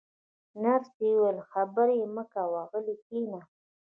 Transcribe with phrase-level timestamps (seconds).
[0.61, 3.39] نرسې وویل: خبرې مه کوه، غلی کښېنه.